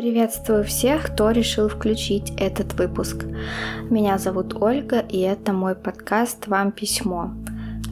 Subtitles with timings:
[0.00, 3.26] Приветствую всех, кто решил включить этот выпуск.
[3.90, 7.32] Меня зовут Ольга, и это мой подкаст «Вам письмо»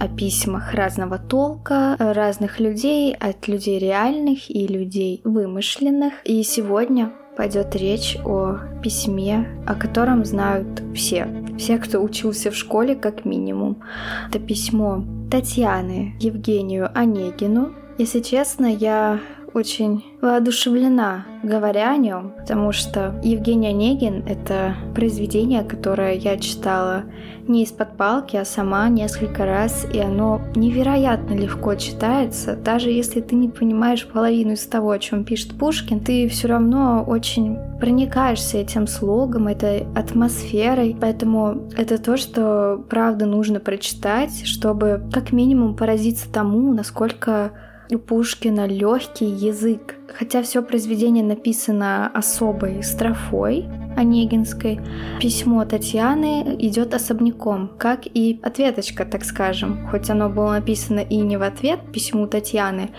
[0.01, 6.15] о письмах разного толка, разных людей, от людей реальных и людей вымышленных.
[6.25, 11.29] И сегодня пойдет речь о письме, о котором знают все.
[11.59, 13.82] Все, кто учился в школе, как минимум.
[14.30, 17.75] Это письмо Татьяны Евгению Онегину.
[17.98, 19.20] Если честно, я
[19.55, 27.05] очень воодушевлена, говоря о нем, потому что Евгений Онегин— это произведение, которое я читала
[27.46, 32.56] не из-под палки, а сама несколько раз, и оно невероятно легко читается.
[32.56, 37.05] Даже если ты не понимаешь половину из того, о чем пишет Пушкин, ты все равно
[37.06, 40.97] очень проникаешься этим слогом, этой атмосферой.
[41.00, 47.53] Поэтому это то, что правда нужно прочитать, чтобы как минимум поразиться тому, насколько
[47.91, 49.97] у Пушкина легкий язык.
[50.12, 53.67] Хотя все произведение написано особой строфой,
[53.98, 54.80] Онегинской,
[55.20, 59.88] письмо Татьяны идет особняком, как и ответочка, так скажем.
[59.90, 62.90] Хоть оно было написано и не в ответ письму Татьяны,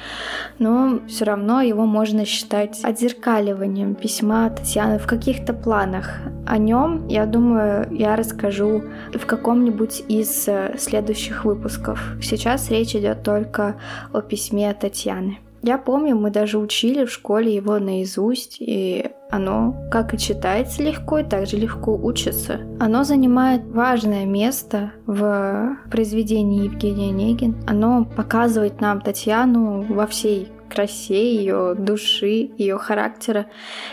[0.60, 6.18] но все равно его можно считать отзеркаливанием письма Татьяны в каких-то планах.
[6.46, 12.16] О нем, я думаю, я расскажу в каком-нибудь из э, следующих выпусков.
[12.22, 13.76] Сейчас речь идет только
[14.12, 15.38] о письме Татьяны.
[15.62, 21.20] Я помню, мы даже учили в школе его наизусть, и оно как и читается легко,
[21.20, 22.62] и также легко учится.
[22.80, 27.58] Оно занимает важное место в произведении Евгения Онегин.
[27.68, 33.48] Оно показывает нам Татьяну во всей красе ее души, ее характера.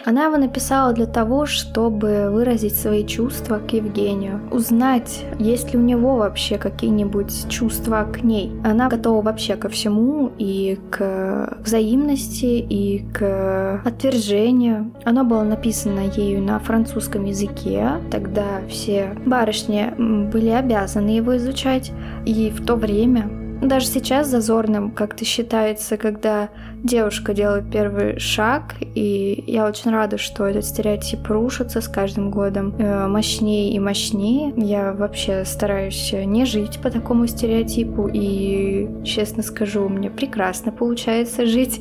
[0.05, 5.83] Она его написала для того, чтобы выразить свои чувства к Евгению, узнать, есть ли у
[5.83, 8.53] него вообще какие-нибудь чувства к ней.
[8.65, 14.93] Она готова вообще ко всему и к взаимности, и к отвержению.
[15.05, 19.93] Оно было написано ею на французском языке, тогда все барышни
[20.31, 21.93] были обязаны его изучать,
[22.25, 26.51] и в то время даже сейчас зазорным как-то считается, когда
[26.83, 32.75] девушка делает первый шаг, и я очень рада, что этот стереотип рушится с каждым годом
[32.79, 34.53] э, мощнее и мощнее.
[34.57, 41.81] Я вообще стараюсь не жить по такому стереотипу, и, честно скажу, мне прекрасно получается жить.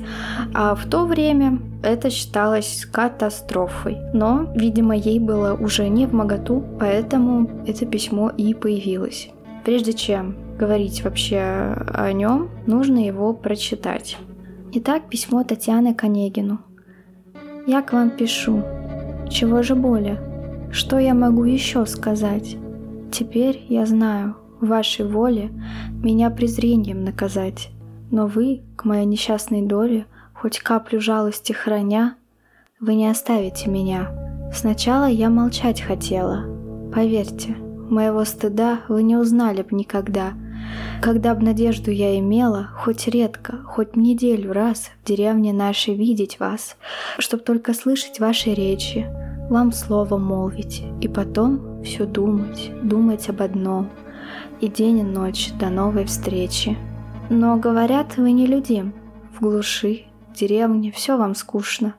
[0.53, 3.97] А в то время это считалось катастрофой.
[4.13, 9.30] Но, видимо, ей было уже не в моготу, поэтому это письмо и появилось.
[9.65, 14.17] Прежде чем говорить вообще о нем, нужно его прочитать.
[14.73, 16.59] Итак, письмо Татьяны Конегину.
[17.65, 18.61] «Я к вам пишу.
[19.27, 20.19] Чего же более?
[20.71, 22.57] Что я могу еще сказать?
[23.11, 25.49] Теперь я знаю, в вашей воле
[25.91, 27.69] меня презрением наказать,
[28.11, 30.05] но вы, к моей несчастной доле,
[30.35, 32.17] хоть каплю жалости храня,
[32.79, 34.51] вы не оставите меня.
[34.53, 36.45] Сначала я молчать хотела.
[36.93, 37.55] Поверьте,
[37.90, 40.34] Моего стыда вы не узнали б никогда.
[41.01, 46.78] Когда б надежду я имела, хоть редко, хоть неделю раз в деревне нашей видеть вас,
[47.19, 49.06] чтоб только слышать ваши речи,
[49.50, 53.90] вам слово молвить, и потом все думать, думать об одном,
[54.62, 56.75] и день и ночь до новой встречи.
[57.29, 58.95] Но, говорят, вы не людим,
[59.35, 61.94] в глуши, в деревне все вам скучно,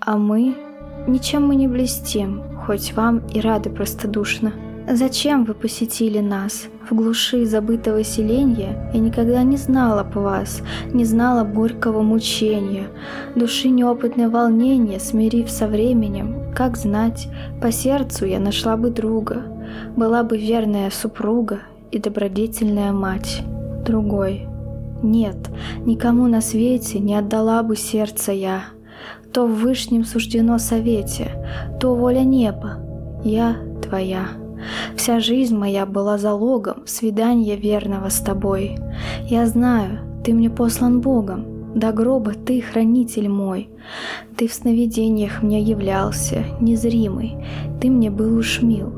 [0.00, 0.56] а мы,
[1.06, 4.52] ничем мы не блестим, хоть вам и рады простодушно.
[4.90, 6.68] Зачем вы посетили нас?
[6.88, 10.62] В глуши забытого селения я никогда не знала по вас,
[10.94, 12.88] не знала горького мучения,
[13.36, 17.28] души неопытное волнение, смирив со временем, как знать,
[17.60, 19.42] по сердцу я нашла бы друга,
[19.94, 21.58] была бы верная супруга
[21.90, 23.42] и добродетельная мать.
[23.84, 24.46] Другой.
[25.02, 25.36] Нет,
[25.84, 28.62] никому на свете не отдала бы сердце я.
[29.34, 31.32] То в вышнем суждено совете,
[31.78, 32.78] то воля неба.
[33.22, 34.28] Я твоя.
[34.96, 38.78] Вся жизнь моя была залогом свидания верного с тобой.
[39.24, 43.70] Я знаю, ты мне послан Богом, до гроба ты хранитель мой.
[44.36, 47.36] Ты в сновидениях мне являлся, незримый,
[47.80, 48.92] ты мне был уж мил.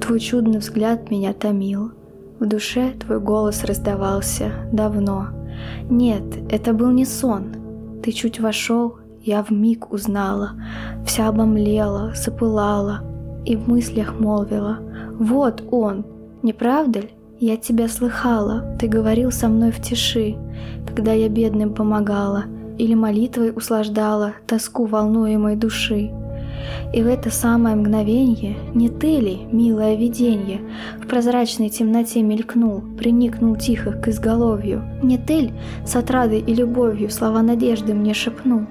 [0.00, 1.92] Твой чудный взгляд меня томил.
[2.38, 5.28] В душе твой голос раздавался давно.
[5.90, 7.54] Нет, это был не сон.
[8.02, 10.52] Ты чуть вошел, я в миг узнала,
[11.04, 13.02] вся обомлела, запылала
[13.44, 14.78] и в мыслях молвила—
[15.20, 16.06] вот он,
[16.42, 17.10] не правда ли?
[17.40, 20.36] Я тебя слыхала, ты говорил со мной в тиши,
[20.86, 22.44] когда я бедным помогала
[22.78, 26.10] или молитвой услаждала тоску волнуемой души.
[26.94, 30.62] И в это самое мгновенье не ты ли, милое виденье,
[31.02, 34.82] в прозрачной темноте мелькнул, приникнул тихо к изголовью?
[35.02, 38.62] Не ты ли с отрадой и любовью слова надежды мне шепнул?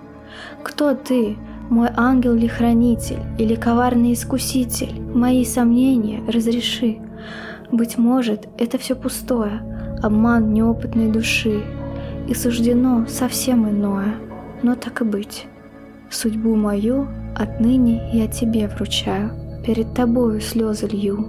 [0.64, 1.38] Кто ты,
[1.70, 5.00] Мой ангел ли хранитель или коварный искуситель?
[5.14, 6.98] Мои сомнения разреши.
[7.72, 9.62] Быть может, это все пустое,
[10.02, 11.62] обман неопытной души,
[12.28, 14.16] и суждено совсем иное,
[14.64, 15.46] но так и быть.
[16.10, 19.32] Судьбу мою отныне я тебе вручаю,
[19.64, 21.24] перед тобою слезы лью,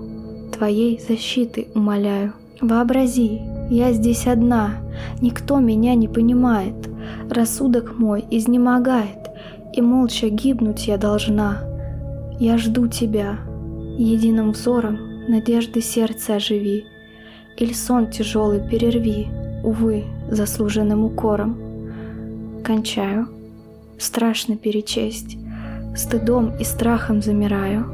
[0.57, 2.33] твоей защиты умоляю.
[2.63, 4.77] Вообрази, я здесь одна,
[5.21, 6.89] никто меня не понимает,
[7.29, 9.20] рассудок мой изнемогает,
[9.73, 11.59] и молча гибнуть я должна.
[12.39, 13.39] Я жду тебя,
[13.99, 16.87] единым взором надежды сердца оживи,
[17.57, 19.29] или сон тяжелый перерви,
[19.63, 21.59] увы, заслуженным укором.
[22.65, 23.29] Кончаю.
[23.99, 25.37] Страшно перечесть,
[25.95, 27.85] стыдом и страхом замираю,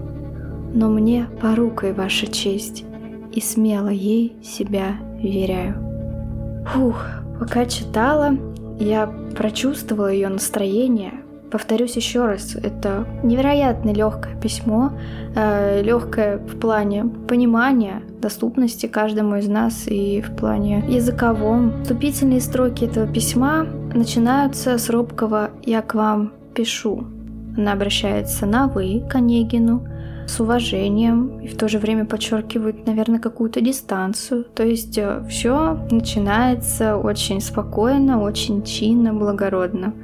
[0.73, 2.85] но мне порукой ваша честь,
[3.33, 5.75] и смело ей себя веряю.
[6.69, 7.05] Фух,
[7.41, 8.37] пока читала,
[8.79, 9.07] я
[9.37, 11.26] прочувствовала ее настроение.
[11.57, 14.93] Повторюсь еще раз, это невероятно легкое письмо,
[15.35, 21.73] э, легкое в плане понимания, доступности каждому из нас и в плане языковом.
[21.81, 27.07] Вступительные строки этого письма начинаются с робкого «я к вам пишу».
[27.57, 29.89] Она обращается на «вы» к Онегину,
[30.27, 34.45] с уважением и в то же время подчеркивает, наверное, какую-то дистанцию.
[34.45, 39.95] То есть э, все начинается очень спокойно, очень чинно, благородно.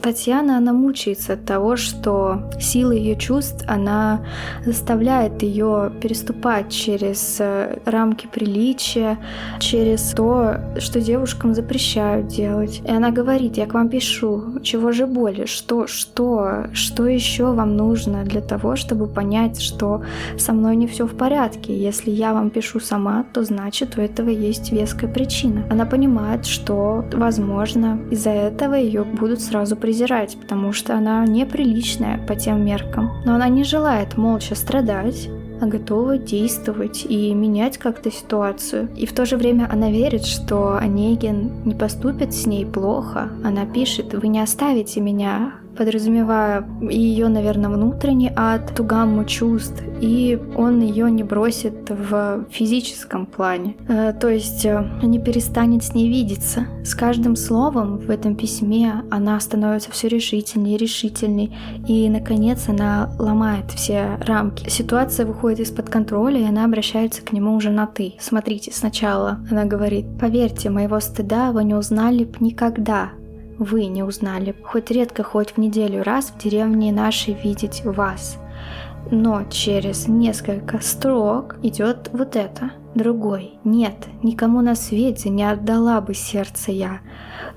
[0.00, 4.24] Татьяна, она мучается от того, что сила ее чувств, она
[4.64, 9.18] заставляет ее переступать через э, рамки приличия,
[9.58, 12.82] через то, что девушкам запрещают делать.
[12.84, 17.76] И она говорит, я к вам пишу, чего же более, что, что, что еще вам
[17.76, 20.02] нужно для того, чтобы понять, что
[20.36, 21.76] со мной не все в порядке.
[21.76, 25.64] Если я вам пишу сама, то значит у этого есть веская причина.
[25.70, 32.34] Она понимает, что, возможно, из-за этого ее будут сразу презирать, потому что она неприличная по
[32.34, 33.10] тем меркам.
[33.24, 35.28] Но она не желает молча страдать,
[35.60, 38.88] а готова действовать и менять как-то ситуацию.
[38.96, 43.30] И в то же время она верит, что Онегин не поступит с ней плохо.
[43.44, 50.38] Она пишет, вы не оставите меня подразумевая ее, наверное, внутренний ад, ту гамму чувств, и
[50.56, 53.76] он ее не бросит в физическом плане.
[53.88, 56.66] Э, то есть э, не перестанет с ней видеться.
[56.84, 61.56] С каждым словом в этом письме она становится все решительнее и решительней,
[61.86, 64.68] и, наконец, она ломает все рамки.
[64.68, 68.14] Ситуация выходит из-под контроля, и она обращается к нему уже на «ты».
[68.20, 73.10] Смотрите, сначала она говорит, «Поверьте, моего стыда вы не узнали б никогда,
[73.58, 78.38] вы не узнали, хоть редко, хоть в неделю раз в деревне нашей видеть вас.
[79.10, 82.72] Но через несколько строк идет вот это.
[82.94, 83.52] Другой.
[83.62, 87.00] Нет, никому на свете не отдала бы сердце я.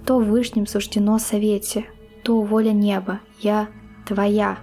[0.05, 1.85] То вышним суждено совете,
[2.23, 3.19] то воля неба.
[3.39, 3.67] Я
[4.05, 4.59] твоя.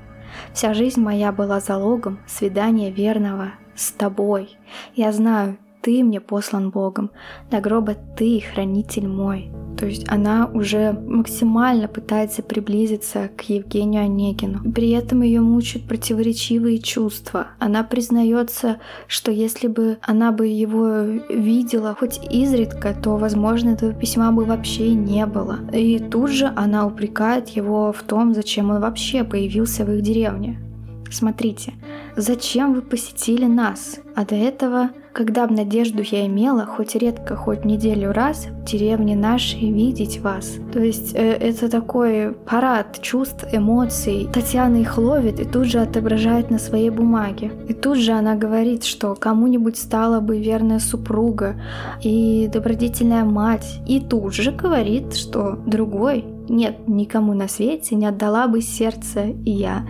[0.53, 4.57] Вся жизнь моя была залогом свидания верного с тобой.
[4.95, 7.11] Я знаю, ты мне послан Богом,
[7.51, 9.51] до гроба ты хранитель мой.
[9.77, 14.73] То есть она уже максимально пытается приблизиться к Евгению Онегину.
[14.73, 17.49] При этом ее мучают противоречивые чувства.
[17.59, 20.87] Она признается, что если бы она бы его
[21.29, 25.59] видела хоть изредка, то, возможно, этого письма бы вообще не было.
[25.73, 30.59] И тут же она упрекает его в том, зачем он вообще появился в их деревне.
[31.11, 31.75] Смотрите,
[32.17, 34.01] зачем вы посетили нас?
[34.15, 39.17] А до этого когда б надежду я имела, хоть редко, хоть неделю раз, в деревне
[39.17, 40.57] нашей видеть вас.
[40.75, 44.29] То есть э, это такой парад чувств, эмоций.
[44.31, 47.51] Татьяна их ловит и тут же отображает на своей бумаге.
[47.67, 51.57] И тут же она говорит, что кому-нибудь стала бы верная супруга
[52.03, 53.81] и добродетельная мать.
[53.87, 59.51] И тут же говорит, что другой нет, никому на свете не отдала бы сердце и
[59.51, 59.87] я.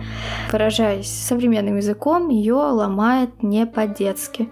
[0.51, 4.49] Выражаясь современным языком, ее ломает не по-детски.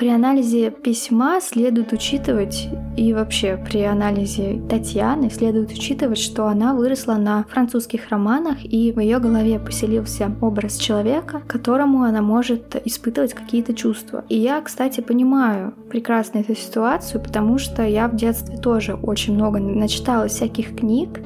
[0.00, 7.16] При анализе письма следует учитывать, и вообще при анализе Татьяны следует учитывать, что она выросла
[7.16, 13.74] на французских романах, и в ее голове поселился образ человека, которому она может испытывать какие-то
[13.74, 14.24] чувства.
[14.30, 19.58] И я, кстати, понимаю прекрасно эту ситуацию, потому что я в детстве тоже очень много
[19.58, 21.20] начитала всяких книг,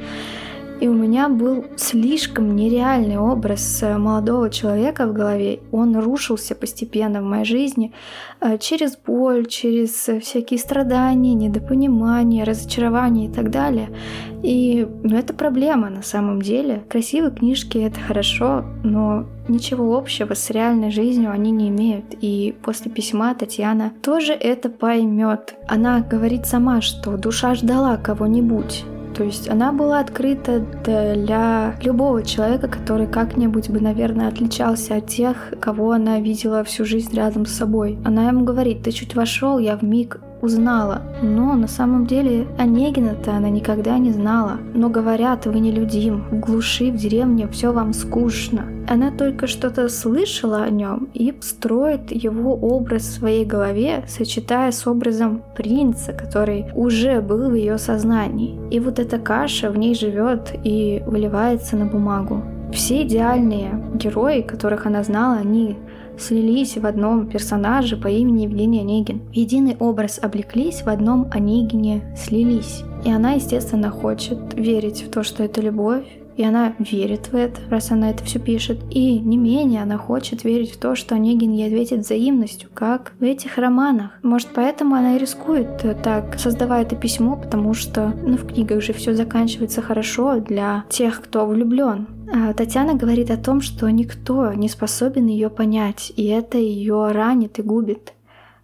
[0.81, 5.61] и у меня был слишком нереальный образ э, молодого человека в голове.
[5.73, 7.93] Он рушился постепенно в моей жизни
[8.41, 13.91] э, через боль, через э, всякие страдания, недопонимание, разочарование и так далее.
[14.43, 16.83] И ну, это проблема на самом деле.
[16.89, 22.07] Красивые книжки— это хорошо, но ничего общего с реальной жизнью они не имеют.
[22.21, 25.55] И после письма Татьяна тоже это поймет.
[25.69, 32.69] Она говорит сама, что душа ждала кого-нибудь, То есть она была открыта для любого человека,
[32.69, 37.99] который как-нибудь бы, наверное, отличался от тех, кого она видела всю жизнь рядом с собой.
[38.05, 41.03] Она ему говорит, ты чуть вошел, я в миг узнала.
[41.23, 44.59] Но на самом деле Онегина-то она никогда не знала.
[44.75, 48.67] Но говорят, вы нелюдим, в глуши, в деревне все вам скучно.
[48.87, 54.87] Она только что-то слышала о нем и строит его образ в своей голове, сочетая с
[54.87, 58.59] образом принца, который уже был в ее сознании.
[58.71, 62.43] И вот эта каша в ней живет и выливается на бумагу.
[62.75, 65.77] Все идеальные герои, которых она знала, они
[66.19, 69.21] слились в одном персонаже по имени Евгений Онегин.
[69.31, 72.83] В единый образ облеклись, в одном Онегине слились.
[73.05, 76.05] И она, естественно, хочет верить в то, что это любовь,
[76.37, 78.81] и она верит в это, раз она это все пишет.
[78.91, 83.25] И не менее она хочет верить в то, что Онегин ей ответит взаимностью, как в
[83.25, 84.11] этих романах.
[84.23, 88.93] Может, поэтому она и рискует так, создавая это письмо, потому что ну, в книгах же
[88.93, 92.09] все заканчивается хорошо для тех, кто влюблен.
[92.33, 97.59] А Татьяна говорит о том, что никто не способен ее понять, и это ее ранит
[97.59, 98.13] и губит.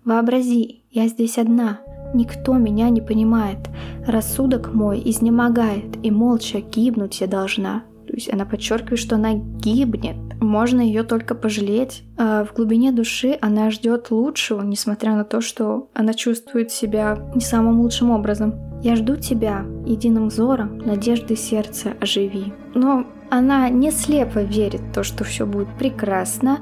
[0.05, 1.81] Вообрази, я здесь одна,
[2.14, 3.59] никто меня не понимает,
[4.07, 7.85] рассудок мой изнемогает, и молча гибнуть я должна.
[8.07, 10.17] То есть она подчеркивает, что она гибнет.
[10.40, 12.02] Можно ее только пожалеть.
[12.19, 17.40] А в глубине души она ждет лучшего, несмотря на то, что она чувствует себя не
[17.40, 18.55] самым лучшим образом.
[18.83, 22.52] Я жду тебя, единым взором, надежды сердца оживи.
[22.75, 26.59] Но она не слепо верит в то, что все будет прекрасно.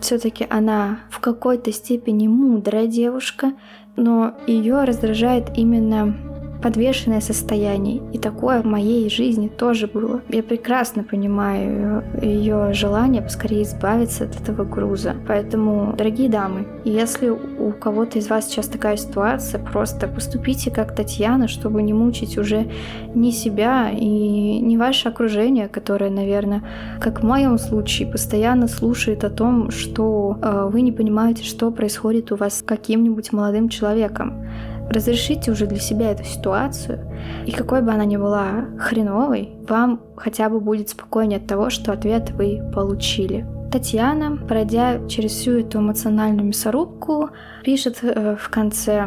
[0.00, 3.54] Все-таки она в какой-то степени мудрая девушка,
[3.96, 6.14] но ее раздражает именно
[6.62, 8.02] подвешенное состояние.
[8.12, 10.20] И такое в моей жизни тоже было.
[10.28, 15.14] Я прекрасно понимаю ее желание поскорее избавиться от этого груза.
[15.26, 21.48] Поэтому, дорогие дамы, если у кого-то из вас сейчас такая ситуация, просто поступите как Татьяна,
[21.48, 22.70] чтобы не мучить уже
[23.14, 26.62] ни себя и не ваше окружение, которое, наверное,
[27.00, 32.32] как в моем случае, постоянно слушает о том, что э, вы не понимаете, что происходит
[32.32, 34.46] у вас с каким-нибудь молодым человеком.
[34.90, 36.98] Разрешите уже для себя эту ситуацию,
[37.46, 41.92] и какой бы она ни была хреновой, вам хотя бы будет спокойнее от того, что
[41.92, 43.46] ответ вы получили.
[43.70, 47.30] Татьяна, пройдя через всю эту эмоциональную мясорубку,
[47.62, 49.06] пишет э, в конце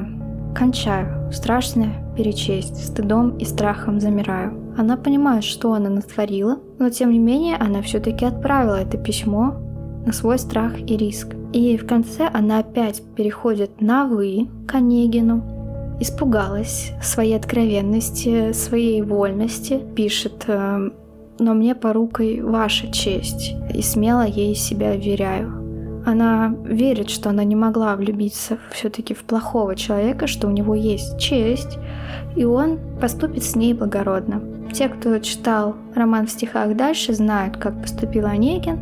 [0.55, 1.29] «Кончаю.
[1.33, 2.85] Страшно перечесть.
[2.85, 4.73] Стыдом и страхом замираю».
[4.77, 9.55] Она понимает, что она натворила, но тем не менее она все-таки отправила это письмо
[10.05, 11.35] на свой страх и риск.
[11.51, 15.43] И в конце она опять переходит на «вы» к Онегину,
[16.03, 20.89] испугалась своей откровенности, своей вольности, пишет э,
[21.39, 26.03] «Но мне порукой ваша честь, и смело ей себя веряю».
[26.05, 31.17] Она верит, что она не могла влюбиться все-таки в плохого человека, что у него есть
[31.17, 31.79] честь,
[32.35, 34.41] и он поступит с ней благородно.
[34.73, 38.79] Те, кто читал роман в стихах дальше, знают, как поступил Онегин.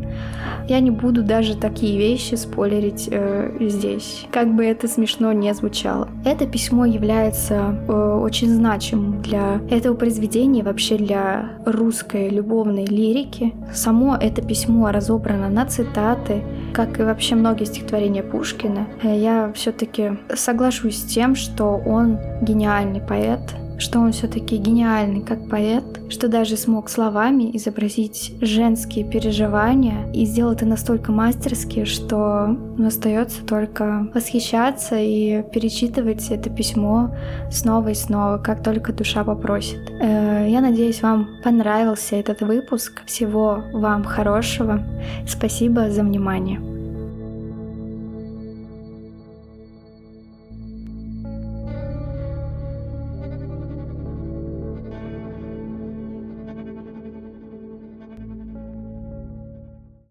[0.70, 6.08] Я не буду даже такие вещи спойлерить э, здесь, как бы это смешно не звучало.
[6.24, 13.54] Это письмо является э, очень значимым для этого произведения, вообще для русской любовной лирики.
[13.74, 16.44] Само это письмо разобрано на цитаты,
[16.74, 18.88] как и вообще многие стихотворения Пушкина.
[19.04, 23.42] Э, я все-таки соглашусь с тем, что он гениальный поэт,
[23.82, 30.54] что он все-таки гениальный как поэт, что даже смог словами изобразить женские переживания и сделал
[30.54, 37.14] это настолько мастерски, что остается только восхищаться и перечитывать это письмо
[37.50, 39.92] снова и снова, как только душа попросит.
[40.00, 43.02] Э, я надеюсь, вам понравился этот выпуск.
[43.06, 44.84] Всего вам хорошего.
[45.28, 46.71] Спасибо за внимание.